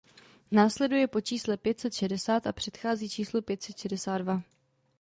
Následuje 0.51 1.07
po 1.07 1.21
čísle 1.21 1.57
pět 1.57 1.79
set 1.79 1.93
šedesát 1.93 2.47
a 2.47 2.51
předchází 2.51 3.09
číslu 3.09 3.41
pět 3.41 3.63
set 3.63 3.77
šedesát 3.77 4.17
dva. 4.17 4.41